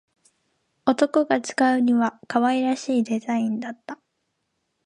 [0.85, 3.99] 男が使うには可愛らしいデザインだった